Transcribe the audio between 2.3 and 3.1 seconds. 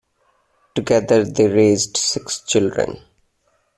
children.